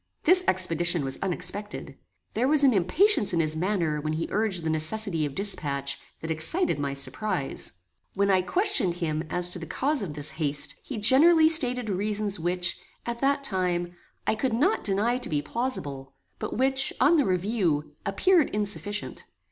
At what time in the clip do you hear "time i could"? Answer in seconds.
13.43-14.53